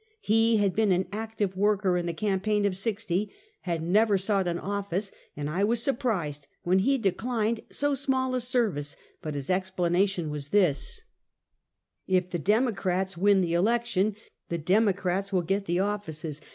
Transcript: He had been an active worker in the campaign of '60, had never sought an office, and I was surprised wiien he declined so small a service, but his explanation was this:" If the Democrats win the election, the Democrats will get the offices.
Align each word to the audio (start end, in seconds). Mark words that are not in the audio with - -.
He 0.21 0.57
had 0.57 0.73
been 0.73 0.91
an 0.91 1.07
active 1.11 1.55
worker 1.55 1.95
in 1.95 2.07
the 2.07 2.11
campaign 2.15 2.65
of 2.65 2.75
'60, 2.75 3.31
had 3.59 3.83
never 3.83 4.17
sought 4.17 4.47
an 4.47 4.57
office, 4.57 5.11
and 5.37 5.47
I 5.47 5.63
was 5.63 5.83
surprised 5.83 6.47
wiien 6.65 6.79
he 6.81 6.97
declined 6.97 7.59
so 7.71 7.93
small 7.93 8.33
a 8.33 8.39
service, 8.39 8.95
but 9.21 9.35
his 9.35 9.51
explanation 9.51 10.31
was 10.31 10.47
this:" 10.49 11.03
If 12.17 12.31
the 12.31 12.39
Democrats 12.39 13.15
win 13.15 13.41
the 13.41 13.53
election, 13.53 14.15
the 14.49 14.57
Democrats 14.57 15.31
will 15.31 15.43
get 15.43 15.65
the 15.65 15.79
offices. 15.79 16.41